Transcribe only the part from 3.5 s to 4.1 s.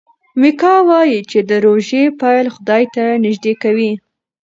کوي.